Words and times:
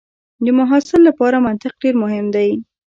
د 0.43 0.47
محصل 0.59 1.01
لپاره 1.09 1.37
منطق 1.45 1.73
ډېر 1.81 1.95
مهم 2.03 2.25
دی. 2.35 2.49